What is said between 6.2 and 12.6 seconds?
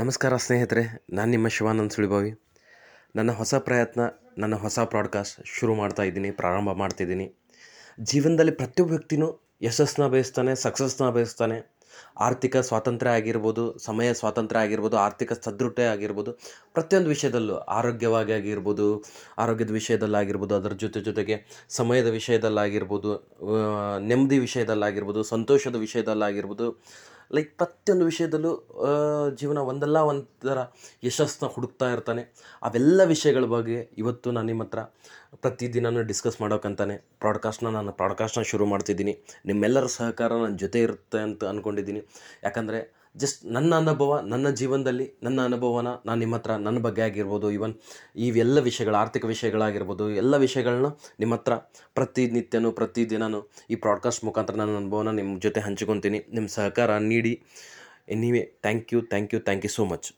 ಪ್ರಾರಂಭ ಮಾಡ್ತಿದ್ದೀನಿ ಜೀವನದಲ್ಲಿ ಪ್ರತಿಯೊಬ್ಬ ವ್ಯಕ್ತಿನೂ ಯಶಸ್ಸನ್ನ ಬಯಸ್ತಾನೆ ಸಕ್ಸಸ್ನ ಬಯಸ್ತಾನೆ. ಆರ್ಥಿಕ